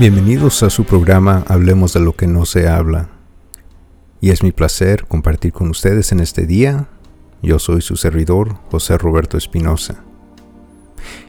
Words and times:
Bienvenidos 0.00 0.62
a 0.62 0.70
su 0.70 0.84
programa 0.84 1.44
Hablemos 1.46 1.92
de 1.92 2.00
lo 2.00 2.16
que 2.16 2.26
no 2.26 2.46
se 2.46 2.66
habla. 2.66 3.10
Y 4.18 4.30
es 4.30 4.42
mi 4.42 4.50
placer 4.50 5.04
compartir 5.06 5.52
con 5.52 5.68
ustedes 5.68 6.10
en 6.10 6.20
este 6.20 6.46
día. 6.46 6.88
Yo 7.42 7.58
soy 7.58 7.82
su 7.82 7.96
servidor, 7.96 8.56
José 8.70 8.96
Roberto 8.96 9.36
Espinosa. 9.36 10.02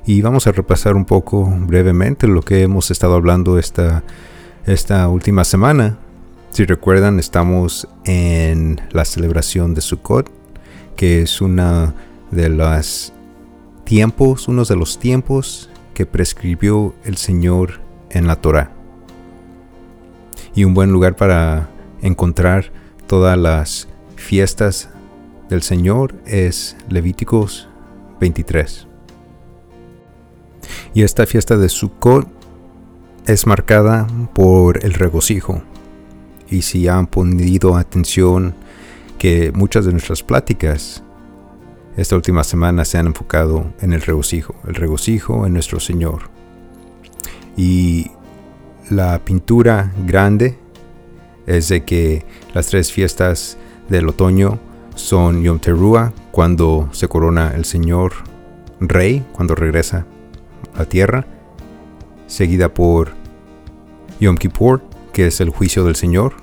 Y 0.06 0.22
vamos 0.22 0.48
a 0.48 0.54
repasar 0.54 0.96
un 0.96 1.04
poco 1.04 1.54
brevemente 1.68 2.30
lo 2.30 2.44
que 2.44 2.62
hemos 2.62 2.92
estado 2.92 3.16
hablando 3.16 3.60
esta, 3.60 4.06
esta 4.66 5.10
última 5.10 5.44
semana. 5.44 5.98
Si 6.52 6.64
recuerdan, 6.64 7.20
estamos 7.20 7.90
en 8.06 8.80
la 8.92 9.04
celebración 9.04 9.74
de 9.74 9.82
Sukkot, 9.82 10.32
que 10.96 11.22
es 11.24 11.42
una 11.42 11.94
de 12.32 12.48
los 12.48 13.12
tiempos, 13.84 14.48
uno 14.48 14.64
de 14.64 14.78
los 14.78 14.98
tiempos 14.98 15.70
que 15.94 16.06
prescribió 16.06 16.96
el 17.04 17.18
Señor 17.18 17.91
en 18.12 18.28
la 18.28 18.36
Torah. 18.36 18.72
Y 20.54 20.64
un 20.66 20.74
buen 20.74 20.92
lugar 20.92 21.16
para 21.16 21.70
encontrar 22.02 22.72
todas 23.08 23.38
las 23.38 23.88
fiestas 24.16 24.90
del 25.50 25.64
Señor 25.64 26.16
es 26.26 26.78
Levíticos 26.90 27.70
23. 28.20 28.88
Y 30.94 31.04
esta 31.04 31.26
fiesta 31.26 31.58
de 31.58 31.70
Sukkot 31.70 32.28
es 33.26 33.48
marcada 33.48 34.08
por 34.34 34.86
el 34.86 34.94
regocijo. 34.94 35.62
Y 36.50 36.64
si 36.64 36.88
han 36.88 37.08
ponido 37.08 37.76
atención 37.76 38.56
que 39.18 39.52
muchas 39.54 39.86
de 39.86 39.92
nuestras 39.92 40.24
pláticas 40.24 41.04
esta 41.98 42.16
última 42.16 42.44
semana 42.44 42.86
se 42.86 42.98
han 42.98 43.08
enfocado 43.08 43.74
en 43.82 43.94
el 43.94 44.02
regocijo, 44.02 44.56
el 44.68 44.76
regocijo 44.76 45.46
en 45.46 45.54
nuestro 45.54 45.80
Señor. 45.80 46.41
Y 47.58 48.12
la 48.90 49.20
pintura 49.24 49.92
grande 50.06 50.58
es 51.46 51.70
de 51.70 51.84
que 51.84 52.26
las 52.54 52.68
tres 52.68 52.92
fiestas 52.92 53.58
del 53.90 54.08
otoño 54.08 54.60
son 54.96 55.44
Yom 55.44 55.60
Teruah, 55.60 56.14
cuando 56.32 56.90
se 56.92 57.08
corona 57.08 57.54
el 57.56 57.66
Señor 57.66 58.14
Rey, 58.80 59.26
cuando 59.34 59.56
regresa 59.56 60.06
a 60.74 60.80
la 60.80 60.86
tierra, 60.86 61.26
seguida 62.28 62.74
por 62.74 63.12
Yom 64.20 64.38
Kippur, 64.38 64.82
que 65.14 65.28
es 65.28 65.42
el 65.42 65.50
juicio 65.50 65.84
del 65.84 65.96
Señor, 65.96 66.34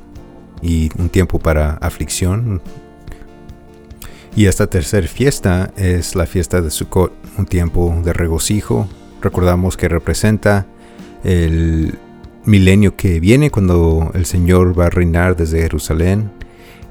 y 0.61 0.91
un 0.98 1.09
tiempo 1.09 1.39
para 1.39 1.75
aflicción. 1.75 2.61
Y 4.36 4.47
esta 4.47 4.69
tercera 4.69 5.06
fiesta 5.06 5.73
es 5.77 6.14
la 6.14 6.27
fiesta 6.27 6.61
de 6.61 6.70
Sukkot, 6.70 7.12
un 7.39 7.47
tiempo 7.47 7.95
de 8.05 8.12
regocijo. 8.12 8.86
Recordamos 9.20 9.77
que 9.77 9.89
representa 9.89 10.67
el 11.24 11.98
milenio 12.44 12.97
que 12.97 13.20
viene 13.20 13.50
cuando 13.50 14.11
el 14.14 14.27
Señor 14.27 14.78
va 14.78 14.86
a 14.86 14.91
reinar 14.91 15.36
desde 15.36 15.61
Jerusalén 15.61 16.30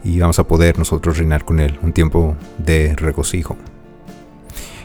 y 0.03 0.20
vamos 0.20 0.39
a 0.39 0.47
poder 0.47 0.78
nosotros 0.78 1.17
reinar 1.17 1.44
con 1.44 1.59
Él, 1.59 1.80
un 1.81 1.94
tiempo 1.94 2.36
de 2.58 2.95
regocijo. 2.95 3.58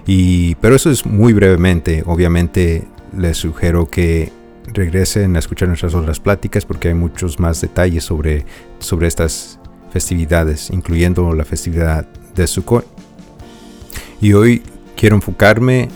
Y, 0.07 0.57
pero 0.57 0.75
eso 0.75 0.91
es 0.91 1.07
muy 1.07 1.33
brevemente, 1.33 2.03
obviamente 2.07 2.85
les 3.17 3.37
sugiero 3.37 3.89
que 3.89 4.33
regresen 4.73 5.37
a 5.37 5.39
escuchar 5.39 5.69
nuestras 5.69 5.95
otras 5.95 6.19
pláticas 6.19 6.65
porque 6.65 6.89
hay 6.89 6.95
muchos 6.95 7.39
más 7.39 7.61
detalles 7.61 8.05
sobre, 8.05 8.45
sobre 8.79 9.07
estas 9.07 9.59
festividades, 9.93 10.71
incluyendo 10.71 11.33
la 11.35 11.45
festividad 11.45 12.07
de 12.35 12.47
Sukkot. 12.47 12.87
Y 14.21 14.33
hoy 14.33 14.63
quiero 14.97 15.17
enfocarme 15.17 15.89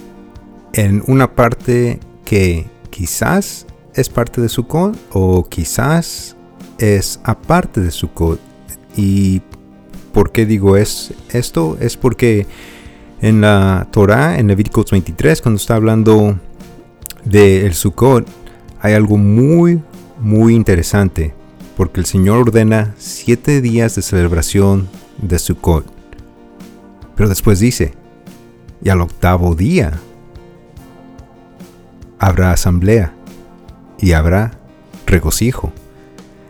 en 0.73 1.03
una 1.07 1.35
parte 1.35 1.99
que 2.25 2.67
quizás 2.97 3.67
es 3.95 4.09
parte 4.09 4.41
de 4.41 4.49
Sukkot 4.49 4.97
o 5.13 5.47
quizás 5.47 6.35
es 6.79 7.21
aparte 7.25 7.83
de 7.83 7.91
Sukkot. 7.91 8.41
¿Y 8.97 9.43
por 10.15 10.33
qué 10.33 10.47
digo 10.47 10.79
es 10.79 11.13
esto? 11.29 11.77
Es 11.79 11.99
porque 11.99 12.47
en 13.21 13.43
la 13.43 13.87
Torah, 13.91 14.39
en 14.39 14.47
Levíticos 14.47 14.91
23, 14.91 15.43
cuando 15.43 15.59
está 15.59 15.75
hablando 15.75 16.39
del 17.23 17.75
Sukkot, 17.75 18.27
hay 18.81 18.95
algo 18.95 19.19
muy, 19.19 19.83
muy 20.19 20.55
interesante. 20.55 21.35
Porque 21.77 22.01
el 22.01 22.07
Señor 22.07 22.39
ordena 22.39 22.95
siete 22.97 23.61
días 23.61 23.95
de 23.95 24.01
celebración 24.01 24.89
de 25.21 25.39
Sukkot. 25.39 25.85
Pero 27.15 27.29
después 27.29 27.61
dice, 27.61 27.93
y 28.83 28.89
al 28.89 29.03
octavo 29.03 29.55
día 29.55 30.01
habrá 32.19 32.53
asamblea 32.53 33.15
y 33.99 34.13
habrá 34.13 34.59
regocijo. 35.07 35.73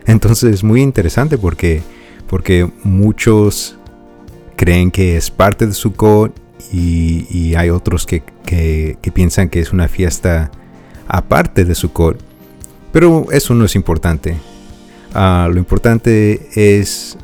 Entonces 0.05 0.53
es 0.53 0.63
muy 0.63 0.81
interesante 0.81 1.37
porque, 1.37 1.81
porque 2.27 2.69
muchos 2.83 3.77
creen 4.55 4.91
que 4.91 5.17
es 5.17 5.29
parte 5.29 5.67
de 5.67 5.73
Sukkot 5.73 6.33
y, 6.71 7.27
y 7.29 7.55
hay 7.55 7.69
otros 7.69 8.05
que, 8.05 8.23
que, 8.45 9.11
piensan 9.13 9.49
que 9.49 9.59
es 9.59 9.71
una 9.71 9.87
fiesta 9.87 10.51
aparte 11.07 11.65
de 11.65 11.75
Sukkot. 11.75 12.19
Pero 12.91 13.27
eso 13.31 13.53
no 13.53 13.65
es 13.65 13.75
importante. 13.75 14.37
Ah, 15.13 15.49
lo 15.51 15.59
importante 15.59 16.49
es 16.55 17.17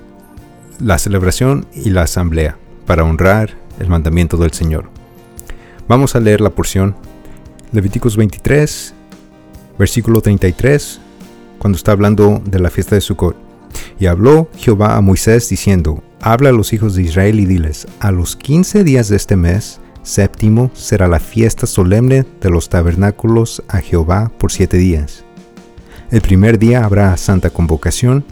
la 0.80 0.98
celebración 0.98 1.66
y 1.74 1.90
la 1.90 2.04
asamblea 2.04 2.58
para 2.86 3.04
honrar 3.04 3.56
el 3.80 3.88
mandamiento 3.88 4.38
del 4.38 4.52
Señor. 4.52 4.90
Vamos 5.88 6.16
a 6.16 6.20
leer 6.20 6.42
la 6.42 6.50
porción 6.50 6.96
Levíticos 7.74 8.16
23, 8.18 8.94
versículo 9.80 10.22
33, 10.22 11.00
cuando 11.58 11.76
está 11.76 11.92
hablando 11.92 12.40
de 12.46 12.60
la 12.60 12.70
fiesta 12.70 12.94
de 12.94 13.02
Sukkot. 13.02 13.36
Y 14.00 14.06
habló 14.06 14.48
Jehová 14.56 14.96
a 14.96 15.02
Moisés 15.02 15.50
diciendo, 15.50 16.04
Habla 16.22 16.50
a 16.50 16.52
los 16.52 16.72
hijos 16.72 16.94
de 16.94 17.02
Israel 17.02 17.40
y 17.40 17.46
diles, 17.46 17.88
a 18.00 18.12
los 18.12 18.36
15 18.36 18.84
días 18.84 19.10
de 19.10 19.16
este 19.16 19.36
mes, 19.36 19.80
séptimo, 20.04 20.70
será 20.76 21.08
la 21.08 21.20
fiesta 21.20 21.66
solemne 21.66 22.28
de 22.42 22.50
los 22.52 22.70
tabernáculos 22.70 23.64
a 23.68 23.80
Jehová 23.80 24.32
por 24.38 24.52
siete 24.52 24.78
días. 24.78 25.26
El 26.12 26.22
primer 26.22 26.60
día 26.60 26.86
habrá 26.86 27.18
santa 27.18 27.50
convocación, 27.50 28.24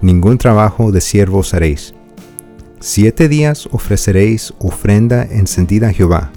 ningún 0.00 0.38
trabajo 0.38 0.92
de 0.92 1.00
siervos 1.00 1.54
haréis. 1.54 1.92
Siete 2.78 3.28
días 3.28 3.68
ofreceréis 3.72 4.54
ofrenda 4.60 5.24
encendida 5.24 5.88
a 5.88 5.92
Jehová 5.92 6.30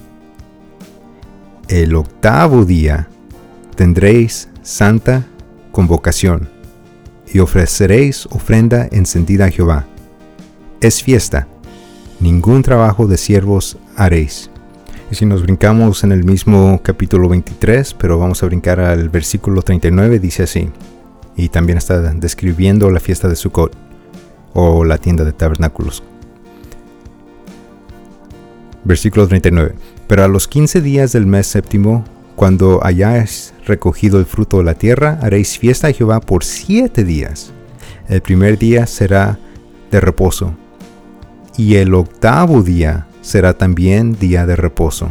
el 1.67 1.95
octavo 1.95 2.65
día 2.65 3.07
tendréis 3.75 4.49
santa 4.61 5.25
convocación 5.71 6.49
y 7.31 7.39
ofreceréis 7.39 8.27
ofrenda 8.27 8.87
encendida 8.91 9.45
a 9.45 9.49
Jehová. 9.49 9.85
Es 10.81 11.01
fiesta, 11.01 11.47
ningún 12.19 12.61
trabajo 12.61 13.07
de 13.07 13.17
siervos 13.17 13.77
haréis. 13.95 14.49
Y 15.09 15.15
si 15.15 15.25
nos 15.25 15.43
brincamos 15.43 16.03
en 16.03 16.11
el 16.11 16.23
mismo 16.23 16.79
capítulo 16.83 17.29
23, 17.29 17.93
pero 17.93 18.17
vamos 18.17 18.43
a 18.43 18.45
brincar 18.45 18.79
al 18.79 19.09
versículo 19.09 19.61
39, 19.61 20.19
dice 20.19 20.43
así. 20.43 20.69
Y 21.35 21.49
también 21.49 21.77
está 21.77 21.99
describiendo 22.13 22.89
la 22.91 22.99
fiesta 22.99 23.27
de 23.27 23.35
Sukkot 23.35 23.75
o 24.53 24.83
la 24.85 24.97
tienda 24.97 25.23
de 25.23 25.31
tabernáculos. 25.31 26.03
Versículo 28.83 29.27
39. 29.27 29.75
Pero 30.07 30.23
a 30.23 30.27
los 30.27 30.47
quince 30.47 30.81
días 30.81 31.13
del 31.13 31.25
mes 31.25 31.47
séptimo, 31.47 32.03
cuando 32.35 32.83
hayáis 32.83 33.53
recogido 33.65 34.19
el 34.19 34.25
fruto 34.25 34.57
de 34.57 34.63
la 34.63 34.73
tierra, 34.73 35.19
haréis 35.21 35.57
fiesta 35.57 35.87
a 35.87 35.93
Jehová 35.93 36.19
por 36.19 36.43
siete 36.43 37.03
días. 37.03 37.53
El 38.09 38.21
primer 38.21 38.57
día 38.57 38.85
será 38.85 39.39
de 39.91 40.01
reposo, 40.01 40.55
y 41.57 41.75
el 41.75 41.93
octavo 41.93 42.63
día 42.63 43.07
será 43.21 43.57
también 43.57 44.17
día 44.19 44.45
de 44.45 44.55
reposo. 44.55 45.09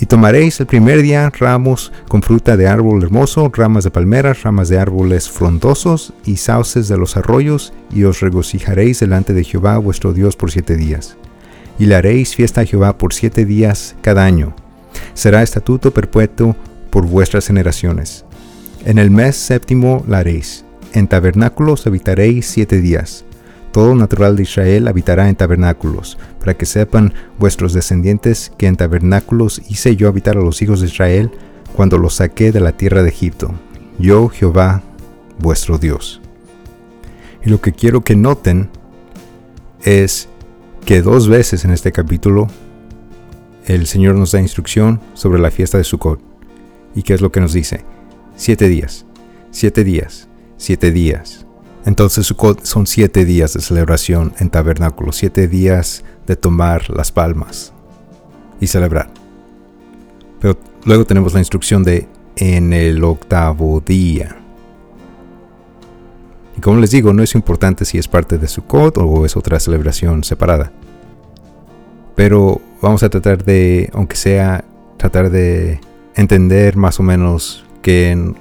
Y 0.00 0.06
tomaréis 0.06 0.58
el 0.60 0.66
primer 0.66 1.02
día 1.02 1.30
ramos 1.30 1.92
con 2.08 2.22
fruta 2.22 2.56
de 2.56 2.68
árbol 2.68 3.02
hermoso, 3.02 3.50
ramas 3.52 3.84
de 3.84 3.90
palmeras, 3.90 4.42
ramas 4.44 4.68
de 4.68 4.78
árboles 4.78 5.28
frondosos 5.28 6.12
y 6.24 6.36
sauces 6.36 6.88
de 6.88 6.96
los 6.96 7.16
arroyos, 7.16 7.72
y 7.90 8.04
os 8.04 8.20
regocijaréis 8.20 9.00
delante 9.00 9.32
de 9.32 9.44
Jehová 9.44 9.76
vuestro 9.78 10.12
Dios 10.12 10.36
por 10.36 10.50
siete 10.50 10.76
días 10.76 11.16
y 11.78 11.86
le 11.86 11.94
haréis 11.94 12.34
fiesta 12.34 12.62
a 12.62 12.64
Jehová 12.64 12.98
por 12.98 13.14
siete 13.14 13.44
días 13.44 13.94
cada 14.00 14.24
año. 14.24 14.54
Será 15.14 15.42
estatuto 15.42 15.92
perpetuo 15.92 16.56
por 16.90 17.06
vuestras 17.06 17.46
generaciones. 17.46 18.24
En 18.84 18.98
el 18.98 19.10
mes 19.10 19.36
séptimo 19.36 20.04
la 20.08 20.18
haréis. 20.18 20.64
En 20.92 21.06
tabernáculos 21.06 21.86
habitaréis 21.86 22.46
siete 22.46 22.80
días. 22.80 23.24
Todo 23.72 23.94
natural 23.94 24.34
de 24.34 24.44
Israel 24.44 24.88
habitará 24.88 25.28
en 25.28 25.36
tabernáculos, 25.36 26.18
para 26.40 26.54
que 26.54 26.66
sepan 26.66 27.12
vuestros 27.38 27.74
descendientes 27.74 28.50
que 28.56 28.66
en 28.66 28.76
tabernáculos 28.76 29.60
hice 29.68 29.94
yo 29.94 30.08
habitar 30.08 30.36
a 30.36 30.40
los 30.40 30.62
hijos 30.62 30.80
de 30.80 30.86
Israel 30.86 31.30
cuando 31.74 31.98
los 31.98 32.14
saqué 32.14 32.50
de 32.50 32.60
la 32.60 32.72
tierra 32.72 33.02
de 33.02 33.10
Egipto. 33.10 33.52
Yo 33.98 34.28
Jehová, 34.28 34.82
vuestro 35.38 35.78
Dios. 35.78 36.20
Y 37.44 37.50
lo 37.50 37.60
que 37.60 37.72
quiero 37.72 38.00
que 38.00 38.16
noten 38.16 38.70
es 39.82 40.28
que 40.88 41.02
dos 41.02 41.28
veces 41.28 41.66
en 41.66 41.70
este 41.70 41.92
capítulo 41.92 42.46
el 43.66 43.86
Señor 43.86 44.14
nos 44.14 44.32
da 44.32 44.40
instrucción 44.40 45.02
sobre 45.12 45.38
la 45.38 45.50
fiesta 45.50 45.76
de 45.76 45.84
Sukkot. 45.84 46.18
¿Y 46.94 47.02
qué 47.02 47.12
es 47.12 47.20
lo 47.20 47.30
que 47.30 47.42
nos 47.42 47.52
dice? 47.52 47.84
siete 48.36 48.68
días, 48.68 49.04
siete 49.50 49.84
días, 49.84 50.30
siete 50.56 50.90
días. 50.90 51.44
Entonces 51.84 52.24
Sukkot 52.24 52.64
son 52.64 52.86
siete 52.86 53.26
días 53.26 53.52
de 53.52 53.60
celebración 53.60 54.32
en 54.38 54.48
tabernáculo, 54.48 55.12
siete 55.12 55.46
días 55.46 56.04
de 56.26 56.36
tomar 56.36 56.88
las 56.88 57.12
palmas 57.12 57.74
y 58.58 58.66
celebrar. 58.68 59.10
Pero 60.40 60.56
luego 60.86 61.04
tenemos 61.04 61.34
la 61.34 61.40
instrucción 61.40 61.84
de 61.84 62.08
en 62.36 62.72
el 62.72 63.04
octavo 63.04 63.82
día. 63.84 64.40
Y 66.58 66.60
como 66.60 66.80
les 66.80 66.90
digo, 66.90 67.12
no 67.12 67.22
es 67.22 67.36
importante 67.36 67.84
si 67.84 67.98
es 67.98 68.08
parte 68.08 68.36
de 68.36 68.48
Sukkot 68.48 68.98
o 68.98 69.24
es 69.24 69.36
otra 69.36 69.60
celebración 69.60 70.24
separada. 70.24 70.72
Pero 72.16 72.60
vamos 72.82 73.04
a 73.04 73.08
tratar 73.08 73.44
de, 73.44 73.88
aunque 73.94 74.16
sea, 74.16 74.64
tratar 74.96 75.30
de 75.30 75.80
entender 76.16 76.76
más 76.76 76.98
o 76.98 77.04
menos 77.04 77.64
qué, 77.80 78.34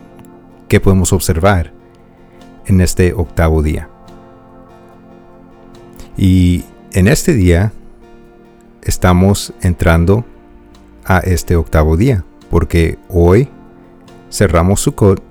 podemos 0.82 1.14
observar 1.14 1.72
en 2.66 2.82
este 2.82 3.14
octavo 3.14 3.62
día. 3.62 3.88
Y 6.18 6.66
en 6.94 7.08
este 7.08 7.36
día 7.36 7.72
estamos 8.82 9.54
entrando 9.62 10.26
a 11.06 11.20
este 11.20 11.56
octavo 11.56 11.98
día, 11.98 12.26
porque 12.50 12.98
hoy 13.10 13.48
cerramos 14.32 14.82
Sukkot, 14.82 15.22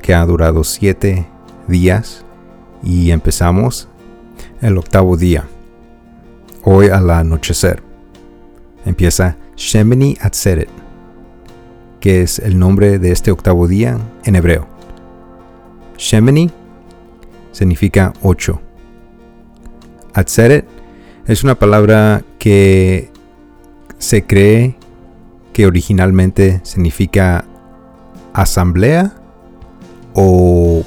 que 0.00 0.14
ha 0.14 0.24
durado 0.24 0.64
siete 0.64 1.26
días, 1.68 2.24
y 2.82 3.10
empezamos 3.10 3.88
el 4.60 4.78
octavo 4.78 5.16
día, 5.16 5.44
hoy 6.62 6.88
al 6.88 7.10
anochecer. 7.10 7.82
Empieza 8.84 9.36
Shemini 9.56 10.16
Atzeret, 10.20 10.68
que 12.00 12.22
es 12.22 12.38
el 12.38 12.58
nombre 12.58 12.98
de 12.98 13.12
este 13.12 13.30
octavo 13.30 13.66
día 13.66 13.98
en 14.24 14.36
hebreo. 14.36 14.66
Shemini 15.96 16.50
significa 17.52 18.12
ocho. 18.22 18.60
Atzeret 20.12 20.66
es 21.26 21.44
una 21.44 21.54
palabra 21.54 22.22
que 22.38 23.10
se 23.98 24.24
cree 24.24 24.76
que 25.54 25.66
originalmente 25.66 26.60
significa 26.64 27.46
asamblea 28.34 29.14
o 30.12 30.84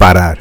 parar. 0.00 0.38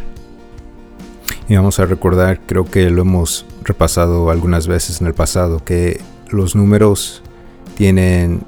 Y 1.50 1.56
vamos 1.58 1.82
a 1.82 1.86
recordar, 1.86 2.40
creo 2.46 2.64
que 2.64 2.90
lo 2.90 3.02
hemos 3.02 3.46
repasado 3.66 4.30
algunas 4.30 4.68
veces 4.68 5.02
en 5.02 5.08
el 5.08 5.14
pasado, 5.14 5.66
que 5.66 6.00
los 6.30 6.56
números 6.56 7.22
tienen 7.76 8.44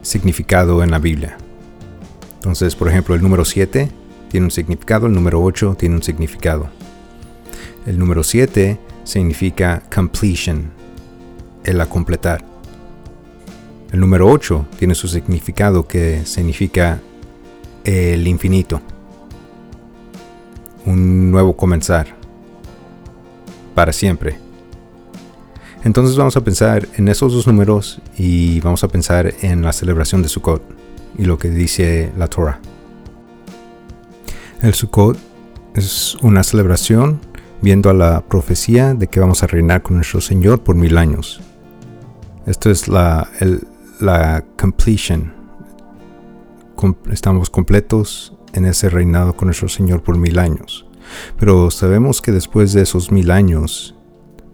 significado 0.00 0.82
en 0.82 0.92
la 0.92 0.98
Biblia. 0.98 1.36
Entonces, 2.36 2.74
por 2.74 2.88
ejemplo, 2.88 3.14
el 3.14 3.20
número 3.20 3.44
7 3.44 3.90
tiene 4.30 4.46
un 4.46 4.50
significado, 4.50 5.06
el 5.08 5.12
número 5.12 5.42
8 5.42 5.76
tiene 5.78 5.96
un 5.96 6.02
significado. 6.02 6.70
El 7.84 7.98
número 7.98 8.22
7 8.22 8.80
significa 9.04 9.82
completion, 9.94 10.70
el 11.64 11.78
a 11.82 11.86
completar. 11.86 12.42
El 13.92 14.00
número 14.00 14.26
8 14.26 14.68
tiene 14.78 14.94
su 14.94 15.06
significado 15.06 15.86
que 15.86 16.24
significa 16.24 16.98
el 17.84 18.26
infinito. 18.26 18.80
Un 20.86 21.30
nuevo 21.30 21.56
comenzar. 21.56 22.16
Para 23.74 23.92
siempre. 23.92 24.38
Entonces 25.84 26.16
vamos 26.16 26.36
a 26.36 26.42
pensar 26.42 26.86
en 26.96 27.08
esos 27.08 27.32
dos 27.32 27.46
números 27.46 28.00
y 28.18 28.60
vamos 28.60 28.84
a 28.84 28.88
pensar 28.88 29.32
en 29.40 29.62
la 29.62 29.72
celebración 29.72 30.22
de 30.22 30.28
Sukkot 30.28 30.62
y 31.16 31.24
lo 31.24 31.38
que 31.38 31.48
dice 31.48 32.12
la 32.18 32.26
Torah. 32.26 32.60
El 34.60 34.74
Sukkot 34.74 35.16
es 35.74 36.16
una 36.16 36.42
celebración 36.42 37.20
viendo 37.62 37.88
a 37.88 37.94
la 37.94 38.20
profecía 38.22 38.94
de 38.94 39.06
que 39.06 39.20
vamos 39.20 39.42
a 39.42 39.46
reinar 39.46 39.82
con 39.82 39.96
nuestro 39.96 40.20
Señor 40.20 40.60
por 40.60 40.76
mil 40.76 40.98
años. 40.98 41.40
Esto 42.46 42.70
es 42.70 42.88
la, 42.88 43.28
la 44.00 44.44
completion. 44.58 45.32
estamos 47.10 47.48
completos 47.48 48.34
en 48.52 48.66
ese 48.66 48.90
reinado 48.90 49.36
con 49.36 49.46
nuestro 49.46 49.68
Señor 49.68 50.02
por 50.02 50.16
mil 50.18 50.38
años. 50.38 50.86
Pero 51.38 51.70
sabemos 51.70 52.20
que 52.20 52.32
después 52.32 52.72
de 52.72 52.82
esos 52.82 53.10
mil 53.10 53.30
años 53.30 53.96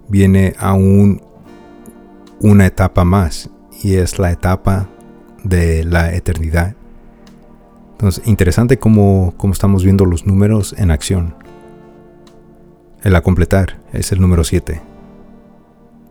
viene 0.08 0.54
aún 0.58 1.22
una 2.40 2.66
etapa 2.66 3.04
más 3.04 3.50
y 3.82 3.94
es 3.94 4.18
la 4.18 4.32
etapa 4.32 4.88
de 5.44 5.84
la 5.84 6.14
eternidad. 6.14 6.74
Entonces, 7.92 8.26
interesante 8.26 8.78
cómo, 8.78 9.34
cómo 9.36 9.52
estamos 9.52 9.84
viendo 9.84 10.04
los 10.04 10.26
números 10.26 10.74
en 10.76 10.90
acción. 10.90 11.34
El 13.02 13.14
a 13.14 13.22
completar 13.22 13.80
es 13.92 14.12
el 14.12 14.20
número 14.20 14.44
7. 14.44 14.82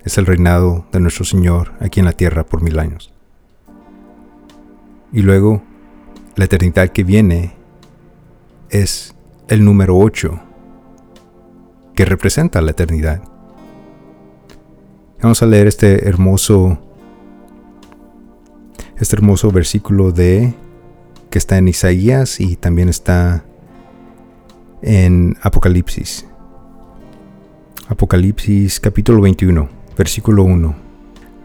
Es 0.03 0.17
el 0.17 0.25
reinado 0.25 0.85
de 0.91 0.99
nuestro 0.99 1.25
Señor 1.25 1.73
aquí 1.79 1.99
en 1.99 2.05
la 2.05 2.13
tierra 2.13 2.45
por 2.45 2.61
mil 2.61 2.79
años. 2.79 3.11
Y 5.11 5.21
luego, 5.21 5.61
la 6.35 6.45
eternidad 6.45 6.89
que 6.89 7.03
viene 7.03 7.55
es 8.69 9.15
el 9.47 9.63
número 9.63 9.97
8, 9.97 10.39
que 11.95 12.05
representa 12.05 12.61
la 12.61 12.71
eternidad. 12.71 13.21
Vamos 15.21 15.41
a 15.41 15.45
leer 15.45 15.67
este 15.67 16.07
hermoso 16.07 16.79
este 18.97 19.15
hermoso 19.15 19.51
versículo 19.51 20.11
de 20.11 20.53
que 21.29 21.37
está 21.37 21.57
en 21.57 21.67
Isaías 21.67 22.39
y 22.39 22.55
también 22.55 22.89
está 22.89 23.43
en 24.81 25.35
Apocalipsis. 25.41 26.25
Apocalipsis 27.87 28.79
capítulo 28.79 29.21
21, 29.21 29.67
versículo 29.97 30.43
1. 30.43 30.75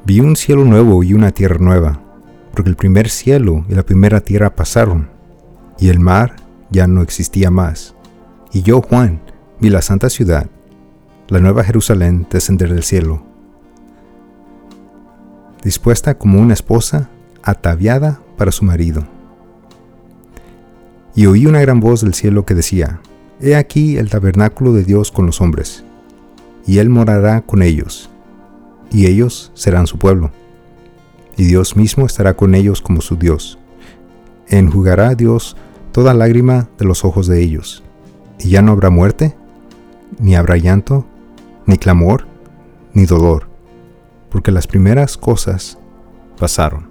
Vi 0.04 0.20
un 0.20 0.36
cielo 0.36 0.64
nuevo 0.64 1.02
y 1.02 1.12
una 1.12 1.32
tierra 1.32 1.58
nueva, 1.58 2.00
porque 2.52 2.70
el 2.70 2.76
primer 2.76 3.08
cielo 3.08 3.64
y 3.68 3.74
la 3.74 3.82
primera 3.82 4.20
tierra 4.20 4.54
pasaron, 4.54 5.10
y 5.78 5.88
el 5.88 5.98
mar 5.98 6.36
ya 6.70 6.86
no 6.86 7.02
existía 7.02 7.50
más. 7.50 7.94
Y 8.52 8.62
yo, 8.62 8.82
Juan, 8.82 9.20
vi 9.60 9.70
la 9.70 9.82
santa 9.82 10.10
ciudad, 10.10 10.46
la 11.28 11.40
nueva 11.40 11.64
Jerusalén, 11.64 12.26
descender 12.30 12.72
del 12.72 12.82
cielo, 12.82 13.22
dispuesta 15.62 16.16
como 16.16 16.40
una 16.40 16.54
esposa 16.54 17.10
ataviada 17.42 18.20
para 18.36 18.52
su 18.52 18.64
marido. 18.64 19.06
Y 21.14 21.26
oí 21.26 21.46
una 21.46 21.60
gran 21.60 21.80
voz 21.80 22.00
del 22.00 22.14
cielo 22.14 22.44
que 22.44 22.54
decía, 22.54 23.00
He 23.40 23.56
aquí 23.56 23.96
el 23.96 24.10
tabernáculo 24.10 24.72
de 24.72 24.84
Dios 24.84 25.10
con 25.10 25.26
los 25.26 25.40
hombres 25.40 25.84
y 26.66 26.78
Él 26.78 26.88
morará 26.88 27.40
con 27.40 27.62
ellos, 27.62 28.10
y 28.92 29.06
ellos 29.06 29.50
serán 29.54 29.86
su 29.86 29.98
pueblo, 29.98 30.30
y 31.36 31.44
Dios 31.44 31.76
mismo 31.76 32.06
estará 32.06 32.34
con 32.34 32.54
ellos 32.54 32.80
como 32.80 33.00
su 33.00 33.16
Dios. 33.16 33.58
Enjugará 34.48 35.14
Dios 35.14 35.56
toda 35.92 36.14
lágrima 36.14 36.68
de 36.78 36.84
los 36.84 37.04
ojos 37.04 37.26
de 37.26 37.42
ellos, 37.42 37.82
y 38.38 38.50
ya 38.50 38.62
no 38.62 38.72
habrá 38.72 38.90
muerte, 38.90 39.36
ni 40.18 40.34
habrá 40.34 40.56
llanto, 40.56 41.06
ni 41.66 41.78
clamor, 41.78 42.26
ni 42.92 43.06
dolor, 43.06 43.48
porque 44.30 44.50
las 44.50 44.66
primeras 44.66 45.16
cosas 45.16 45.78
pasaron. 46.38 46.88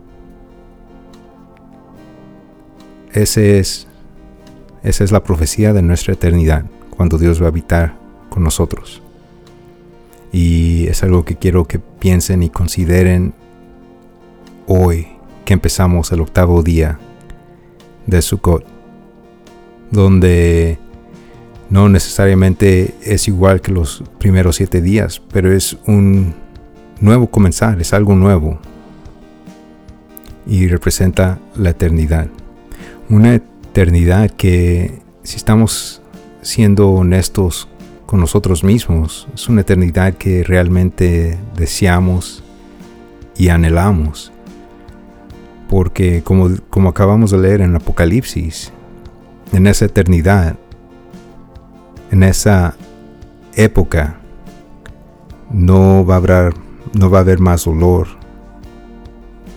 Ese 3.12 3.60
es, 3.60 3.88
esa 4.84 5.04
es 5.04 5.12
la 5.12 5.24
profecía 5.24 5.74
de 5.74 5.82
nuestra 5.82 6.14
eternidad, 6.14 6.66
cuando 6.90 7.18
Dios 7.18 7.42
va 7.42 7.46
a 7.46 7.50
habitar 7.50 7.98
con 8.30 8.44
nosotros. 8.44 9.02
Y 10.32 10.88
es 10.88 11.02
algo 11.02 11.26
que 11.26 11.36
quiero 11.36 11.66
que 11.66 11.80
piensen 11.80 12.44
y 12.44 12.50
consideren 12.50 13.34
hoy 14.68 15.08
que 15.46 15.54
empezamos 15.54 16.12
el 16.12 16.22
octavo 16.22 16.62
día 16.62 17.00
de 18.06 18.22
Sukkot, 18.22 18.79
donde 19.92 20.80
no 21.70 21.90
necesariamente 21.90 22.96
es 23.04 23.28
igual 23.28 23.62
que 23.62 23.72
los 23.72 24.04
primeros 24.18 24.58
siete 24.58 24.82
días, 24.82 25.22
pero 25.32 25.52
es 25.52 25.78
un 25.86 26.34
nuevo 27.00 27.30
comenzar, 27.30 27.80
es 27.80 27.94
algo 27.94 28.16
nuevo 28.16 28.60
y 30.46 30.68
representa 30.68 31.40
la 31.56 31.72
eternidad. 31.72 32.28
Una 33.10 33.36
eternidad 33.36 34.30
que 34.32 35.02
si 35.24 35.38
estamos 35.38 36.02
siendo 36.42 36.90
honestos 36.90 37.68
con 38.10 38.20
nosotros 38.20 38.64
mismos. 38.64 39.28
Es 39.36 39.48
una 39.50 39.62
eternidad 39.62 40.16
que 40.16 40.44
realmente 40.44 41.38
deseamos 41.56 42.44
y 43.38 43.50
anhelamos. 43.50 44.32
Porque 45.70 46.24
como, 46.24 46.50
como 46.72 46.90
acabamos 46.90 47.30
de 47.30 47.38
leer 47.38 47.62
en 47.62 47.76
Apocalipsis, 47.76 48.74
en 49.52 49.68
esa 49.68 49.86
eternidad, 49.86 50.56
en 52.12 52.24
esa 52.24 52.76
época, 53.56 54.20
no 55.52 56.06
va 56.06 56.16
a 56.16 56.18
haber, 56.18 56.54
no 56.94 57.10
va 57.10 57.20
a 57.20 57.22
haber 57.22 57.40
más 57.40 57.66
dolor, 57.66 58.08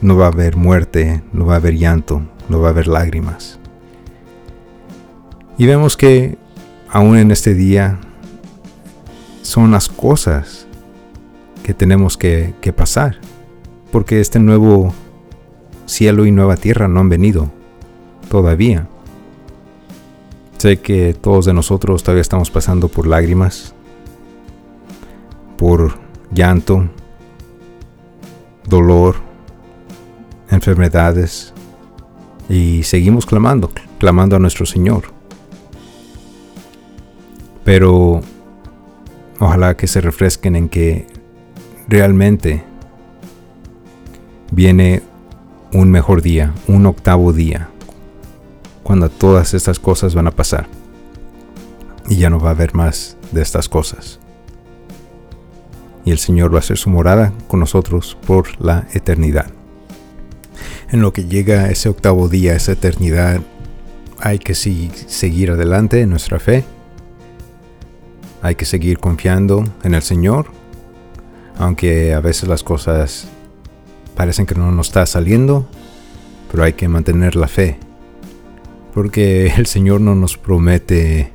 no 0.01 0.17
va 0.17 0.27
a 0.27 0.29
haber 0.29 0.57
muerte, 0.57 1.23
no 1.33 1.47
va 1.47 1.55
a 1.55 1.57
haber 1.57 1.77
llanto, 1.77 2.23
no 2.49 2.61
va 2.61 2.69
a 2.69 2.71
haber 2.71 2.89
lágrimas. 2.89 3.59
Y 5.59 5.67
vemos 5.67 5.97
que 5.97 6.39
aún 6.91 7.17
en 7.17 7.31
este 7.31 7.55
día 7.55 7.99
son 9.43 9.71
las 9.71 9.89
cosas 9.89 10.67
que 11.63 11.75
tenemos 11.75 12.17
que, 12.17 12.55
que 12.61 12.73
pasar. 12.73 13.19
Porque 13.91 14.21
este 14.21 14.39
nuevo 14.39 14.95
cielo 15.87 16.25
y 16.25 16.31
nueva 16.31 16.57
tierra 16.57 16.89
no 16.89 17.01
han 17.01 17.09
venido 17.09 17.51
todavía. 18.29 18.89
Sé 20.63 20.79
que 20.79 21.13
todos 21.13 21.45
de 21.47 21.53
nosotros 21.53 22.05
todavía 22.05 22.21
estamos 22.21 22.49
pasando 22.49 22.87
por 22.87 23.09
lágrimas, 23.09 23.75
por 25.59 25.99
llanto, 26.33 26.89
dolor, 28.69 29.17
enfermedades 30.53 31.53
y 32.49 32.85
seguimos 32.85 33.27
clamando, 33.27 33.73
clamando 33.99 34.37
a 34.37 34.39
nuestro 34.39 34.65
Señor. 34.65 35.07
Pero 37.65 38.21
ojalá 39.41 39.77
que 39.77 39.89
se 39.89 40.01
refresquen 40.01 40.55
en 40.55 40.69
que 40.69 41.09
realmente 41.89 42.63
viene 44.53 45.03
un 45.73 45.91
mejor 45.91 46.23
día, 46.23 46.55
un 46.69 46.87
octavo 46.87 47.33
día, 47.33 47.69
cuando 48.83 49.09
todas 49.09 49.55
estas 49.55 49.79
cosas 49.79 50.15
van 50.15 50.27
a 50.27 50.33
pasar. 50.33 50.67
Y 52.09 52.17
ya 52.17 52.31
no 52.31 52.41
va 52.41 52.49
a 52.49 52.53
haber 52.53 52.75
más 52.75 53.17
de 53.31 53.43
estas 53.43 53.69
cosas. 53.69 54.19
Y 56.05 56.11
el 56.11 56.19
Señor 56.19 56.55
va 56.55 56.59
a 56.59 56.63
ser 56.63 56.79
su 56.79 56.91
morada 56.91 57.33
con 57.47 57.61
nosotros 57.61 58.17
por 58.27 58.61
la 58.61 58.87
eternidad. 58.93 59.47
En 60.91 61.01
lo 61.01 61.13
que 61.13 61.25
llega 61.25 61.71
ese 61.71 61.89
octavo 61.89 62.29
día, 62.29 62.55
esa 62.55 62.73
eternidad, 62.73 63.41
hay 64.19 64.39
que 64.39 64.55
seguir 64.55 65.51
adelante 65.53 66.01
en 66.01 66.11
nuestra 66.11 66.39
fe. 66.39 66.65
Hay 68.43 68.57
que 68.57 68.65
seguir 68.65 68.99
confiando 68.99 69.65
en 69.85 69.95
el 69.95 70.03
Señor. 70.03 70.47
Aunque 71.57 72.15
a 72.15 72.21
veces 72.21 72.49
las 72.49 72.65
cosas 72.65 73.29
parecen 74.17 74.47
que 74.47 74.55
no 74.55 74.73
nos 74.73 74.89
está 74.89 75.07
saliendo, 75.07 75.69
pero 76.51 76.65
hay 76.65 76.73
que 76.73 76.89
mantener 76.89 77.37
la 77.37 77.49
fe 77.49 77.79
porque 78.93 79.47
el 79.57 79.67
Señor 79.67 80.01
no 80.01 80.15
nos 80.15 80.37
promete 80.37 81.31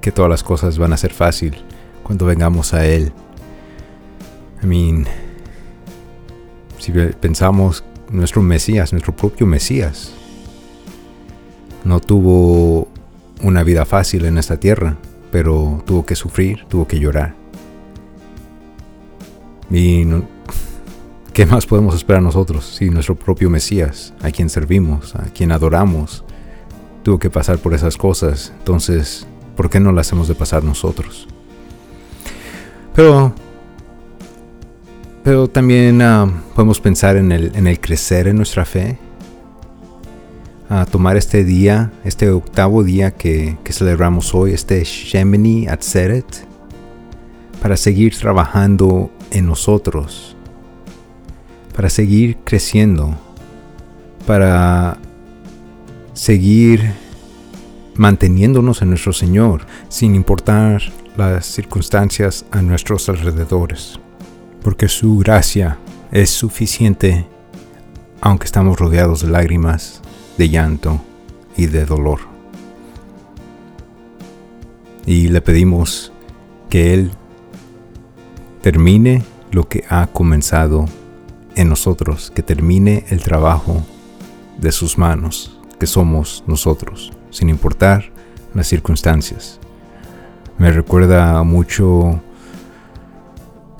que 0.00 0.12
todas 0.12 0.30
las 0.30 0.42
cosas 0.42 0.78
van 0.78 0.92
a 0.92 0.96
ser 0.96 1.12
fácil 1.12 1.56
cuando 2.02 2.26
vengamos 2.26 2.74
a 2.74 2.86
Él. 2.86 3.12
I 4.62 4.66
mean, 4.66 5.06
si 6.78 6.92
pensamos 6.92 7.84
nuestro 8.10 8.42
Mesías, 8.42 8.92
nuestro 8.92 9.14
propio 9.14 9.46
Mesías, 9.46 10.12
no 11.84 12.00
tuvo 12.00 12.88
una 13.42 13.62
vida 13.62 13.84
fácil 13.84 14.24
en 14.24 14.38
esta 14.38 14.58
tierra, 14.58 14.96
pero 15.30 15.82
tuvo 15.86 16.06
que 16.06 16.16
sufrir, 16.16 16.64
tuvo 16.68 16.86
que 16.86 16.98
llorar. 16.98 17.34
Y 19.70 20.04
¿qué 21.32 21.46
más 21.46 21.66
podemos 21.66 21.94
esperar 21.94 22.22
nosotros 22.22 22.64
si 22.64 22.88
nuestro 22.88 23.16
propio 23.16 23.50
Mesías, 23.50 24.14
a 24.22 24.30
quien 24.30 24.48
servimos, 24.48 25.14
a 25.16 25.24
quien 25.24 25.52
adoramos, 25.52 26.24
tuvo 27.06 27.20
que 27.20 27.30
pasar 27.30 27.58
por 27.58 27.72
esas 27.72 27.96
cosas. 27.96 28.52
Entonces, 28.58 29.28
¿por 29.54 29.70
qué 29.70 29.78
no 29.78 29.92
las 29.92 30.10
hemos 30.10 30.26
de 30.26 30.34
pasar 30.34 30.64
nosotros? 30.64 31.28
Pero, 32.96 33.32
pero 35.22 35.46
también 35.46 36.02
ah, 36.02 36.28
podemos 36.56 36.80
pensar 36.80 37.16
en 37.16 37.30
el, 37.30 37.54
en 37.54 37.68
el 37.68 37.78
crecer 37.78 38.26
en 38.26 38.36
nuestra 38.36 38.64
fe. 38.64 38.98
A 40.68 40.84
tomar 40.84 41.16
este 41.16 41.44
día, 41.44 41.92
este 42.02 42.28
octavo 42.28 42.82
día 42.82 43.12
que, 43.12 43.56
que 43.62 43.72
celebramos 43.72 44.34
hoy, 44.34 44.52
este 44.52 44.82
Shemini 44.82 45.68
Atzeret, 45.68 46.26
para 47.62 47.76
seguir 47.76 48.18
trabajando 48.18 49.12
en 49.30 49.46
nosotros, 49.46 50.34
para 51.72 51.88
seguir 51.88 52.38
creciendo, 52.42 53.14
para 54.26 54.98
seguir 56.16 56.94
manteniéndonos 57.94 58.80
en 58.80 58.88
nuestro 58.88 59.12
Señor 59.12 59.66
sin 59.88 60.14
importar 60.14 60.82
las 61.16 61.46
circunstancias 61.46 62.46
a 62.50 62.62
nuestros 62.62 63.08
alrededores, 63.08 64.00
porque 64.62 64.88
su 64.88 65.18
gracia 65.18 65.78
es 66.10 66.30
suficiente 66.30 67.26
aunque 68.22 68.46
estamos 68.46 68.78
rodeados 68.78 69.20
de 69.20 69.28
lágrimas, 69.28 70.00
de 70.38 70.48
llanto 70.48 71.00
y 71.54 71.66
de 71.66 71.84
dolor. 71.84 72.20
Y 75.04 75.28
le 75.28 75.42
pedimos 75.42 76.12
que 76.70 76.94
Él 76.94 77.10
termine 78.62 79.22
lo 79.52 79.68
que 79.68 79.84
ha 79.90 80.06
comenzado 80.06 80.86
en 81.54 81.68
nosotros, 81.68 82.32
que 82.34 82.42
termine 82.42 83.04
el 83.10 83.22
trabajo 83.22 83.84
de 84.58 84.72
sus 84.72 84.96
manos 84.96 85.55
que 85.78 85.86
somos 85.86 86.44
nosotros, 86.46 87.12
sin 87.30 87.48
importar 87.48 88.10
las 88.54 88.66
circunstancias. 88.66 89.60
Me 90.58 90.72
recuerda 90.72 91.42
mucho 91.42 92.20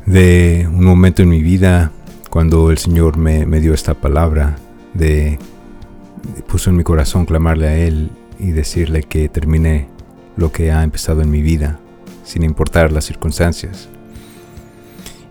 de 0.04 0.68
un 0.70 0.84
momento 0.84 1.22
en 1.22 1.28
mi 1.28 1.42
vida 1.42 1.90
cuando 2.30 2.70
el 2.70 2.78
Señor 2.78 3.16
me, 3.16 3.44
dio 3.60 3.72
esta 3.72 3.94
palabra 3.94 4.56
de 4.94 5.38
puso 6.46 6.70
en 6.70 6.76
mi 6.76 6.84
corazón 6.84 7.24
clamarle 7.24 7.68
a 7.68 7.76
Él 7.76 8.10
y 8.38 8.50
decirle 8.50 9.02
que 9.02 9.28
termine 9.28 9.88
lo 10.36 10.52
que 10.52 10.70
ha 10.70 10.82
empezado 10.82 11.22
en 11.22 11.30
mi 11.30 11.40
vida, 11.40 11.80
sin 12.24 12.42
importar 12.42 12.92
las 12.92 13.06
circunstancias. 13.06 13.88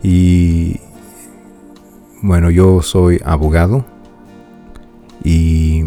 Y 0.01 0.79
bueno, 2.21 2.49
yo 2.49 2.81
soy 2.81 3.21
abogado 3.23 3.85
y 5.23 5.85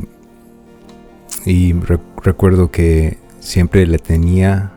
y 1.48 1.72
recuerdo 1.72 2.70
que 2.70 3.16
siempre 3.40 3.86
le 3.86 3.98
tenía 3.98 4.70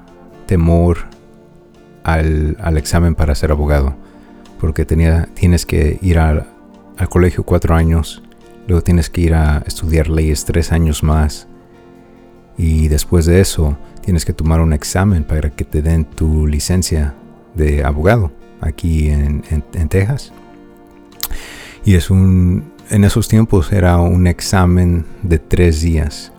temor 0.45 0.99
al, 2.03 2.55
examen 2.77 3.13
para 3.13 3.35
ser 3.35 3.51
abogado, 3.51 3.93
porque 4.57 4.85
tenía, 4.85 5.27
tienes 5.33 5.65
que 5.65 5.99
ir 6.01 6.17
al 6.17 6.45
colegio 7.09 7.43
cuatro 7.43 7.75
años, 7.75 8.23
luego 8.67 8.83
tienes 8.83 9.09
que 9.09 9.19
ir 9.19 9.33
a 9.33 9.61
estudiar 9.67 10.07
leyes 10.07 10.45
tres 10.45 10.71
años 10.71 11.03
más, 11.03 11.45
y 12.57 12.87
después 12.87 13.25
de 13.25 13.41
eso 13.41 13.77
tienes 13.99 14.23
que 14.23 14.31
tomar 14.31 14.61
un 14.61 14.71
examen 14.71 15.25
para 15.25 15.49
que 15.49 15.65
te 15.65 15.81
den 15.81 16.05
tu 16.05 16.47
licencia 16.47 17.13
de 17.53 17.83
abogado 17.83 18.31
aquí 18.61 19.09
en, 19.09 19.43
en 19.49 19.89
Texas. 19.89 20.31
Y 21.83 21.95
es 21.95 22.09
un, 22.09 22.71
en 22.89 23.03
esos 23.03 23.27
tiempos 23.27 23.73
era 23.73 23.97
un 23.97 24.25
examen 24.25 25.05
de 25.21 25.37
tres 25.37 25.81
días 25.81 26.31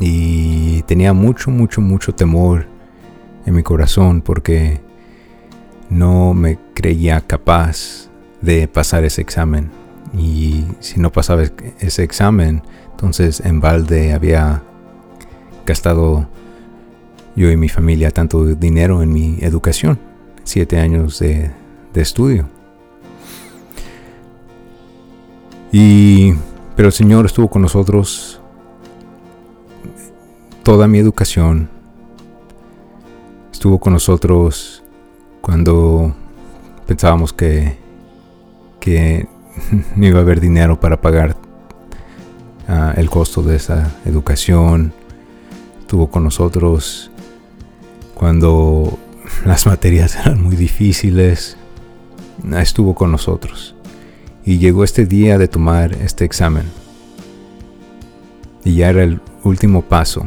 y 0.00 0.82
tenía 0.82 1.12
mucho, 1.12 1.50
mucho, 1.50 1.80
mucho 1.80 2.14
temor 2.14 2.66
en 3.46 3.54
mi 3.54 3.62
corazón 3.62 4.20
porque 4.20 4.80
no 5.90 6.34
me 6.34 6.58
creía 6.74 7.20
capaz 7.20 8.08
de 8.40 8.68
pasar 8.68 9.04
ese 9.04 9.22
examen. 9.22 9.70
Y 10.16 10.64
si 10.80 11.00
no 11.00 11.10
pasaba 11.10 11.42
ese 11.80 12.02
examen, 12.02 12.62
entonces 12.90 13.40
en 13.40 13.60
balde 13.60 14.12
había 14.12 14.62
gastado 15.66 16.28
yo 17.36 17.50
y 17.50 17.56
mi 17.56 17.68
familia 17.68 18.10
tanto 18.10 18.44
dinero 18.44 19.02
en 19.02 19.12
mi 19.12 19.38
educación, 19.40 19.98
siete 20.44 20.78
años 20.78 21.18
de, 21.18 21.50
de 21.92 22.00
estudio. 22.00 22.48
Y, 25.72 26.34
pero 26.76 26.88
el 26.88 26.92
Señor 26.92 27.26
estuvo 27.26 27.48
con 27.48 27.62
nosotros 27.62 28.40
toda 30.64 30.88
mi 30.88 30.98
educación. 30.98 31.68
Estuvo 33.52 33.78
con 33.78 33.92
nosotros 33.92 34.82
cuando 35.42 36.14
pensábamos 36.86 37.34
que, 37.34 37.76
que 38.80 39.28
no 39.94 40.06
iba 40.06 40.18
a 40.20 40.22
haber 40.22 40.40
dinero 40.40 40.80
para 40.80 41.00
pagar 41.00 41.36
ah, 42.66 42.94
el 42.96 43.10
costo 43.10 43.42
de 43.42 43.56
esa 43.56 43.94
educación. 44.06 44.94
Estuvo 45.80 46.10
con 46.10 46.24
nosotros 46.24 47.10
cuando 48.14 48.98
las 49.44 49.66
materias 49.66 50.16
eran 50.24 50.42
muy 50.42 50.56
difíciles. 50.56 51.58
Estuvo 52.56 52.94
con 52.94 53.12
nosotros. 53.12 53.74
Y 54.46 54.58
llegó 54.58 54.82
este 54.82 55.04
día 55.04 55.36
de 55.36 55.46
tomar 55.46 55.92
este 55.92 56.24
examen. 56.24 56.64
Y 58.64 58.76
ya 58.76 58.88
era 58.88 59.04
el 59.04 59.20
último 59.42 59.82
paso 59.82 60.26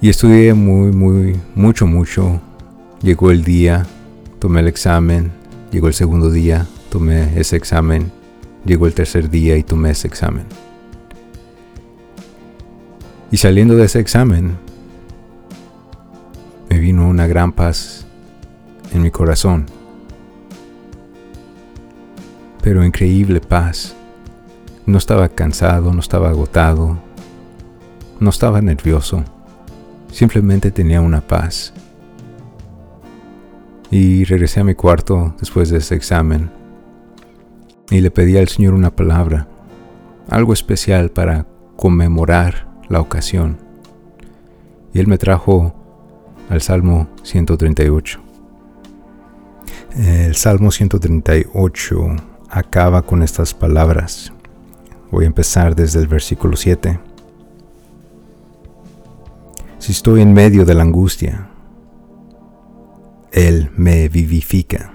y 0.00 0.08
estudié 0.08 0.54
muy, 0.54 0.92
muy, 0.92 1.38
mucho, 1.54 1.86
mucho. 1.86 2.40
Llegó 3.02 3.30
el 3.30 3.44
día, 3.44 3.86
tomé 4.38 4.60
el 4.60 4.68
examen. 4.68 5.30
Llegó 5.70 5.88
el 5.88 5.94
segundo 5.94 6.30
día, 6.30 6.66
tomé 6.88 7.38
ese 7.38 7.56
examen. 7.56 8.10
Llegó 8.64 8.86
el 8.86 8.94
tercer 8.94 9.28
día 9.28 9.56
y 9.56 9.62
tomé 9.62 9.90
ese 9.90 10.08
examen. 10.08 10.46
Y 13.30 13.36
saliendo 13.36 13.76
de 13.76 13.84
ese 13.84 14.00
examen, 14.00 14.56
me 16.70 16.78
vino 16.78 17.06
una 17.06 17.26
gran 17.26 17.52
paz 17.52 18.06
en 18.92 19.02
mi 19.02 19.10
corazón. 19.10 19.66
Pero 22.62 22.84
increíble 22.84 23.40
paz. 23.40 23.94
No 24.86 24.96
estaba 24.98 25.28
cansado, 25.28 25.92
no 25.92 26.00
estaba 26.00 26.30
agotado, 26.30 26.98
no 28.18 28.30
estaba 28.30 28.60
nervioso. 28.60 29.24
Simplemente 30.12 30.70
tenía 30.70 31.00
una 31.00 31.20
paz. 31.20 31.72
Y 33.90 34.24
regresé 34.24 34.60
a 34.60 34.64
mi 34.64 34.74
cuarto 34.74 35.34
después 35.40 35.70
de 35.70 35.78
ese 35.78 35.94
examen 35.96 36.50
y 37.90 38.00
le 38.00 38.10
pedí 38.10 38.36
al 38.38 38.48
Señor 38.48 38.74
una 38.74 38.94
palabra, 38.94 39.48
algo 40.28 40.52
especial 40.52 41.10
para 41.10 41.46
conmemorar 41.76 42.68
la 42.88 43.00
ocasión. 43.00 43.58
Y 44.92 45.00
Él 45.00 45.08
me 45.08 45.18
trajo 45.18 45.74
al 46.48 46.62
Salmo 46.62 47.08
138. 47.22 48.20
El 49.96 50.36
Salmo 50.36 50.70
138 50.70 51.96
acaba 52.48 53.02
con 53.02 53.22
estas 53.22 53.54
palabras. 53.54 54.32
Voy 55.10 55.24
a 55.24 55.28
empezar 55.28 55.74
desde 55.74 56.00
el 56.00 56.06
versículo 56.06 56.56
7. 56.56 57.00
Si 59.80 59.92
estoy 59.92 60.20
en 60.20 60.34
medio 60.34 60.66
de 60.66 60.74
la 60.74 60.82
angustia, 60.82 61.48
Él 63.32 63.70
me 63.78 64.10
vivifica. 64.10 64.92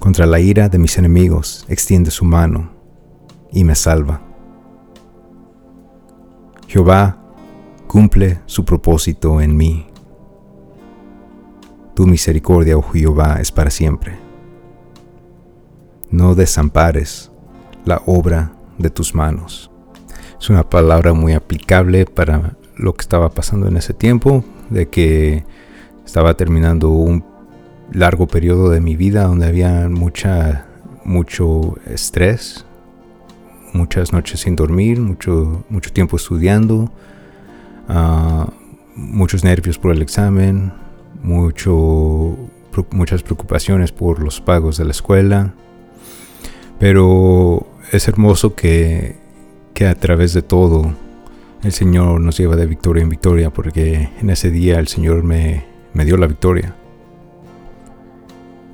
Contra 0.00 0.26
la 0.26 0.40
ira 0.40 0.68
de 0.68 0.76
mis 0.76 0.98
enemigos 0.98 1.64
extiende 1.68 2.10
su 2.10 2.24
mano 2.24 2.72
y 3.52 3.62
me 3.62 3.76
salva. 3.76 4.22
Jehová 6.66 7.22
cumple 7.86 8.40
su 8.46 8.64
propósito 8.64 9.40
en 9.40 9.56
mí. 9.56 9.86
Tu 11.94 12.08
misericordia, 12.08 12.76
oh 12.76 12.82
Jehová, 12.82 13.40
es 13.40 13.52
para 13.52 13.70
siempre. 13.70 14.18
No 16.10 16.34
desampares 16.34 17.30
la 17.84 18.02
obra 18.04 18.50
de 18.78 18.90
tus 18.90 19.14
manos. 19.14 19.70
Es 20.40 20.50
una 20.50 20.68
palabra 20.68 21.12
muy 21.12 21.32
aplicable 21.32 22.06
para 22.06 22.56
lo 22.76 22.94
que 22.94 23.02
estaba 23.02 23.30
pasando 23.30 23.66
en 23.66 23.76
ese 23.76 23.92
tiempo, 23.92 24.44
de 24.70 24.88
que 24.88 25.44
estaba 26.06 26.34
terminando 26.34 26.90
un 26.90 27.24
largo 27.92 28.26
periodo 28.26 28.70
de 28.70 28.80
mi 28.80 28.96
vida 28.96 29.24
donde 29.24 29.46
había 29.46 29.88
mucha, 29.88 30.66
mucho 31.04 31.76
estrés, 31.86 32.64
muchas 33.72 34.12
noches 34.12 34.40
sin 34.40 34.56
dormir, 34.56 35.00
mucho, 35.00 35.64
mucho 35.68 35.92
tiempo 35.92 36.16
estudiando, 36.16 36.90
ah, 37.88 38.48
muchos 38.94 39.44
nervios 39.44 39.78
por 39.78 39.92
el 39.92 40.02
examen, 40.02 40.72
mucho, 41.22 42.36
muchas 42.90 43.22
preocupaciones 43.22 43.92
por 43.92 44.20
los 44.20 44.40
pagos 44.40 44.76
de 44.78 44.84
la 44.84 44.92
escuela. 44.92 45.54
Pero 46.78 47.66
es 47.90 48.06
hermoso 48.06 48.54
que, 48.54 49.16
que 49.78 49.86
a 49.86 49.94
través 49.94 50.34
de 50.34 50.42
todo 50.42 50.92
el 51.62 51.70
Señor 51.70 52.20
nos 52.20 52.36
lleva 52.36 52.56
de 52.56 52.66
victoria 52.66 53.04
en 53.04 53.08
victoria, 53.08 53.50
porque 53.50 54.08
en 54.20 54.28
ese 54.28 54.50
día 54.50 54.80
el 54.80 54.88
Señor 54.88 55.22
me, 55.22 55.66
me 55.92 56.04
dio 56.04 56.16
la 56.16 56.26
victoria 56.26 56.74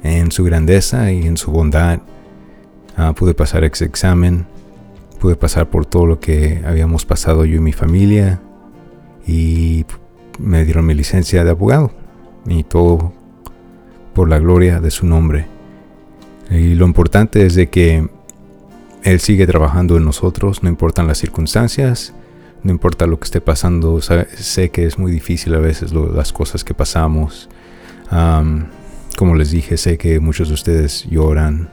en 0.03 0.33
su 0.33 0.45
grandeza 0.45 1.13
y 1.13 1.27
en 1.27 1.37
su 1.37 1.51
bondad. 1.51 2.01
Ah, 2.97 3.13
pude 3.13 3.35
pasar 3.35 3.65
ese 3.65 3.85
examen, 3.85 4.47
pude 5.21 5.37
pasar 5.37 5.69
por 5.69 5.85
todo 5.85 6.07
lo 6.07 6.21
que 6.21 6.63
habíamos 6.67 7.05
pasado 7.05 7.45
yo 7.45 7.57
y 7.57 7.61
mi 7.61 7.75
familia 7.75 8.41
y 9.27 9.85
me 10.39 10.65
dieron 10.65 10.87
mi 10.87 10.95
licencia 10.95 11.45
de 11.45 11.51
abogado 11.51 11.93
y 12.47 12.63
todo 12.63 13.13
por 14.15 14.31
la 14.31 14.39
gloria 14.39 14.81
de 14.81 14.91
su 14.91 15.05
nombre. 15.05 15.49
Y 16.51 16.77
lo 16.77 16.87
importante 16.87 17.45
es 17.45 17.57
de 17.57 17.69
que 17.69 18.09
Él 19.05 19.21
sigue 19.21 19.47
trabajando 19.47 19.99
en 19.99 20.05
nosotros, 20.05 20.63
no 20.63 20.71
importan 20.71 21.07
las 21.07 21.19
circunstancias, 21.19 22.15
no 22.63 22.73
importa 22.73 23.07
lo 23.07 23.19
que 23.19 23.25
esté 23.25 23.43
pasando, 23.43 24.01
sé 24.01 24.71
que 24.71 24.87
es 24.87 24.99
muy 24.99 25.13
difícil 25.13 25.55
a 25.55 25.59
veces 25.59 25.93
las 25.93 26.33
cosas 26.33 26.65
que 26.65 26.73
pasamos. 26.73 27.51
Como 28.11 29.35
les 29.37 29.51
dije, 29.51 29.77
sé 29.77 29.99
que 29.99 30.19
muchos 30.21 30.49
de 30.49 30.55
ustedes 30.55 31.05
lloran. 31.05 31.69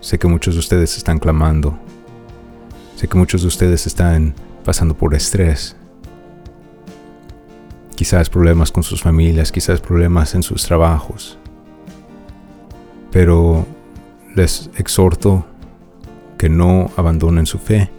Sé 0.00 0.18
que 0.18 0.28
muchos 0.28 0.54
de 0.54 0.60
ustedes 0.60 0.98
están 0.98 1.18
clamando. 1.18 1.78
Sé 2.96 3.08
que 3.08 3.16
muchos 3.16 3.40
de 3.40 3.48
ustedes 3.48 3.86
están 3.86 4.34
pasando 4.62 4.94
por 4.94 5.14
estrés. 5.14 5.74
Quizás 7.94 8.28
problemas 8.28 8.70
con 8.70 8.82
sus 8.82 9.00
familias, 9.02 9.50
quizás 9.50 9.80
problemas 9.80 10.34
en 10.34 10.42
sus 10.42 10.66
trabajos. 10.66 11.38
Pero 13.10 13.66
les 14.34 14.68
exhorto 14.76 15.46
que 16.38 16.48
no 16.48 16.90
abandonen 16.96 17.46
su 17.46 17.58
fe. 17.58 17.90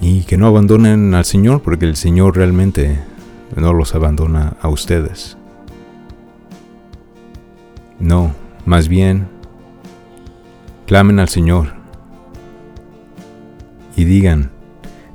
Y 0.00 0.24
que 0.24 0.36
no 0.36 0.46
abandonen 0.46 1.14
al 1.14 1.24
Señor, 1.24 1.62
porque 1.62 1.84
el 1.84 1.96
Señor 1.96 2.36
realmente 2.36 2.98
no 3.56 3.72
los 3.72 3.94
abandona 3.94 4.56
a 4.60 4.68
ustedes. 4.68 5.36
No, 7.98 8.34
más 8.64 8.88
bien, 8.88 9.28
clamen 10.86 11.18
al 11.18 11.28
Señor 11.28 11.80
y 13.96 14.04
digan, 14.04 14.50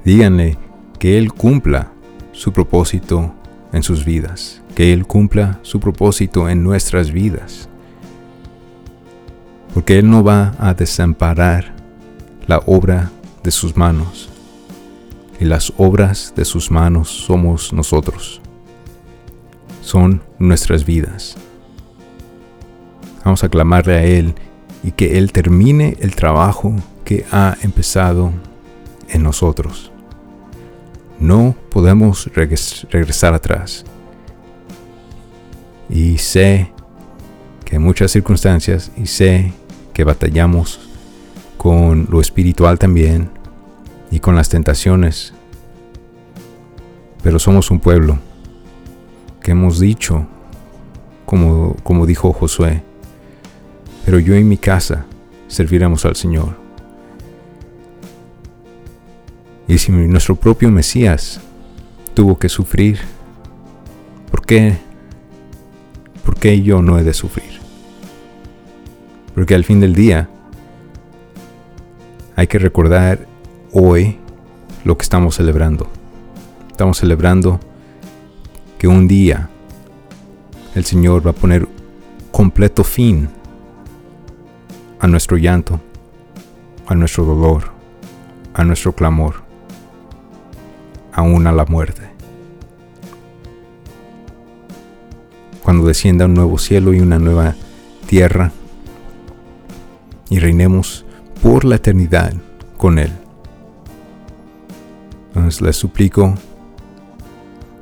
díganle 0.04 0.58
que 1.00 1.18
Él 1.18 1.34
cumpla 1.34 1.92
su 2.32 2.54
propósito 2.54 3.34
en 3.74 3.82
sus 3.82 4.06
vidas, 4.06 4.62
que 4.76 4.94
Él 4.94 5.08
cumpla 5.08 5.60
su 5.64 5.80
propósito 5.80 6.50
en 6.50 6.64
nuestras 6.64 7.12
vidas. 7.12 7.68
Porque 9.76 10.00
Él 10.00 10.10
no 10.10 10.24
va 10.24 10.56
a 10.58 10.74
desamparar 10.74 11.74
la 12.48 12.60
obra 12.66 13.12
de 13.44 13.52
sus 13.52 13.76
manos. 13.76 14.30
Y 15.38 15.44
las 15.44 15.74
obras 15.76 16.32
de 16.34 16.46
sus 16.46 16.72
manos 16.72 17.10
somos 17.10 17.74
nosotros. 17.74 18.40
Son 19.82 20.22
nuestras 20.40 20.86
vidas. 20.86 21.36
Vamos 23.26 23.44
a 23.44 23.50
clamarle 23.50 23.96
a 23.96 24.04
Él 24.06 24.34
y 24.82 24.92
que 24.92 25.18
Él 25.18 25.34
termine 25.34 25.98
el 26.00 26.16
trabajo 26.16 26.74
que 27.04 27.26
ha 27.34 27.58
empezado 27.62 28.32
en 29.10 29.24
nosotros. 29.24 29.92
No 31.20 31.54
podemos 31.70 32.32
regresar 32.34 33.34
atrás. 33.34 33.84
Y 35.90 36.18
sé 36.18 36.72
que 37.66 37.76
en 37.76 37.82
muchas 37.82 38.12
circunstancias, 38.12 38.90
y 38.96 39.08
sé 39.08 39.54
que 39.96 40.04
batallamos 40.04 40.82
con 41.58 42.08
lo 42.12 42.20
espiritual 42.20 42.78
también 42.78 43.30
y 44.12 44.20
con 44.20 44.36
las 44.36 44.50
tentaciones. 44.50 45.34
Pero 47.24 47.40
somos 47.40 47.72
un 47.72 47.80
pueblo 47.80 48.20
que 49.42 49.52
hemos 49.52 49.80
dicho, 49.80 50.28
como, 51.26 51.78
como 51.84 52.06
dijo 52.06 52.34
Josué, 52.34 52.84
pero 54.04 54.20
yo 54.20 54.36
y 54.36 54.44
mi 54.44 54.58
casa 54.58 55.06
serviremos 55.48 56.04
al 56.06 56.18
Señor. 56.18 56.58
Y 59.66 59.78
si 59.78 59.94
nuestro 59.94 60.36
propio 60.36 60.70
Mesías 60.72 61.40
tuvo 62.14 62.38
que 62.38 62.50
sufrir, 62.50 63.00
¿por 64.30 64.46
qué? 64.46 64.78
¿Por 66.26 66.36
qué 66.36 66.62
yo 66.62 66.82
no 66.82 67.00
he 67.00 67.04
de 67.04 67.14
sufrir? 67.14 67.65
Porque 69.36 69.54
al 69.54 69.66
fin 69.66 69.82
del 69.82 69.94
día 69.94 70.30
hay 72.38 72.48
que 72.48 72.58
recordar 72.58 73.28
hoy 73.74 74.18
lo 74.86 74.98
que 74.98 75.04
estamos 75.04 75.36
celebrando. 75.36 75.88
Estamos 76.72 76.98
celebrando 76.98 77.60
que 78.80 78.88
un 78.88 79.10
día 79.10 79.50
el 80.74 80.86
Señor 80.86 81.26
va 81.26 81.32
a 81.32 81.34
poner 81.34 81.68
completo 82.32 82.86
fin 82.86 83.28
a 85.00 85.08
nuestro 85.08 85.36
llanto, 85.36 85.82
a 86.88 86.96
nuestro 86.96 87.26
dolor, 87.26 87.72
a 88.54 88.64
nuestro 88.64 88.94
clamor, 88.94 89.44
aún 91.12 91.46
a 91.46 91.52
la 91.52 91.66
muerte. 91.66 92.10
Cuando 95.62 95.86
descienda 95.86 96.26
un 96.26 96.36
nuevo 96.36 96.58
cielo 96.58 96.94
y 96.94 97.02
una 97.02 97.20
nueva 97.20 97.56
tierra 98.08 98.52
y 100.30 100.40
reinemos 100.40 101.06
por 101.42 101.66
la 101.66 101.76
eternidad 101.76 102.34
con 102.78 103.00
Él. 103.00 103.12
Entonces 105.28 105.62
les 105.62 105.76
suplico 105.76 106.34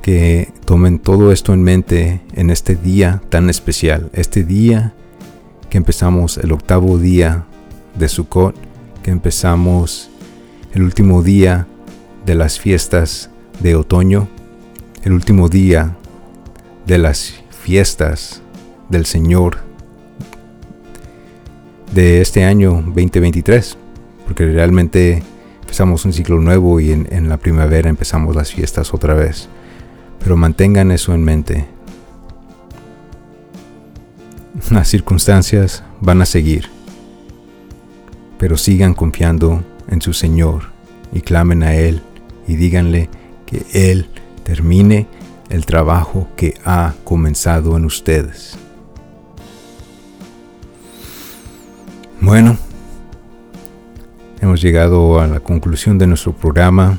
que 0.01 0.51
tomen 0.65 0.99
todo 0.99 1.32
esto 1.32 1.53
en 1.53 1.63
mente 1.63 2.21
en 2.34 2.49
este 2.49 2.75
día 2.75 3.21
tan 3.29 3.49
especial, 3.49 4.10
este 4.13 4.43
día 4.43 4.93
que 5.69 5.77
empezamos 5.77 6.38
el 6.38 6.51
octavo 6.51 6.97
día 6.97 7.45
de 7.95 8.10
Sukkot, 8.10 8.56
que 9.01 9.12
empezamos 9.12 10.10
el 10.73 10.84
último 10.84 11.23
día 11.23 11.67
de 12.25 12.36
las 12.36 12.60
fiestas 12.60 13.29
de 13.62 13.75
otoño, 13.75 14.27
el 15.03 15.13
último 15.13 15.47
día 15.47 15.95
de 16.86 16.97
las 16.97 17.36
fiestas 17.49 18.41
del 18.89 19.06
Señor 19.06 19.60
de 21.93 22.21
este 22.21 22.43
año 22.43 22.84
2023, 22.86 23.77
porque 24.25 24.45
realmente 24.45 25.21
empezamos 25.62 26.06
un 26.06 26.13
ciclo 26.13 26.39
nuevo 26.39 26.79
y 26.79 26.91
en, 26.91 27.29
la 27.29 27.38
primavera 27.38 27.89
empezamos 27.89 28.36
las 28.36 28.51
fiestas 28.51 28.93
otra 28.93 29.13
vez. 29.13 29.47
Pero 30.19 30.38
mantengan 30.38 30.91
eso 30.91 31.13
en 31.13 31.23
mente. 31.23 31.67
Las 34.71 34.88
circunstancias 34.88 35.84
van 35.99 36.21
a 36.21 36.25
seguir, 36.25 36.69
pero 38.39 38.58
sigan 38.58 38.93
confiando 38.93 39.63
en 39.88 40.01
su 40.01 40.13
Señor 40.13 40.71
y 41.12 41.21
clamen 41.21 41.63
a 41.63 41.75
Él 41.75 42.01
y 42.47 42.56
díganle 42.56 43.10
que 43.45 43.65
Él 43.73 44.08
termine 44.43 45.08
el 45.49 45.65
trabajo 45.65 46.27
que 46.36 46.56
ha 46.65 46.93
comenzado 47.03 47.77
en 47.77 47.86
ustedes. 47.86 48.58
Bueno, 52.23 52.55
hemos 54.39 54.62
llegado 54.62 55.19
a 55.19 55.27
la 55.27 55.41
conclusión 55.41 55.97
de 55.97 56.07
nuestro 56.07 56.31
programa, 56.31 56.97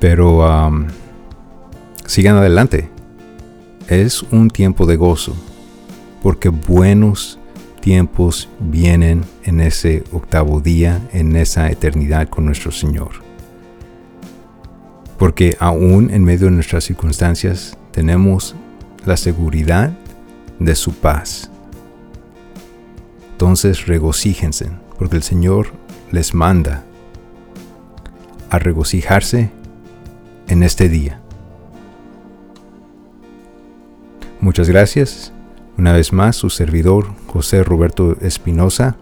pero 0.00 0.44
sigan 2.04 2.36
adelante. 2.36 2.90
Es 3.86 4.24
un 4.24 4.50
tiempo 4.50 4.84
de 4.84 4.96
gozo, 4.96 5.36
porque 6.24 6.48
buenos 6.48 7.38
tiempos 7.80 8.48
vienen 8.58 9.22
en 9.44 9.60
ese 9.60 10.02
octavo 10.10 10.60
día, 10.60 11.08
en 11.12 11.36
esa 11.36 11.70
eternidad 11.70 12.28
con 12.28 12.44
nuestro 12.44 12.72
Señor. 12.72 13.10
Porque 15.18 15.56
aún 15.60 16.10
en 16.10 16.24
medio 16.24 16.46
de 16.46 16.52
nuestras 16.54 16.82
circunstancias 16.82 17.78
tenemos 17.92 18.56
la 19.06 19.16
seguridad 19.16 19.92
de 20.58 20.74
su 20.74 20.94
paz. 20.94 21.48
Entonces 23.38 23.86
regocíjense, 23.86 24.68
porque 24.98 25.14
el 25.14 25.22
Señor 25.22 25.68
les 26.10 26.34
manda 26.34 26.82
a 28.50 28.58
regocijarse 28.58 29.52
en 30.48 30.64
este 30.64 30.88
día. 30.88 31.20
Muchas 34.40 34.68
gracias. 34.68 35.32
Una 35.76 35.92
vez 35.92 36.12
más, 36.12 36.34
su 36.34 36.50
servidor 36.50 37.12
José 37.28 37.62
Roberto 37.62 38.16
Espinosa 38.20 38.96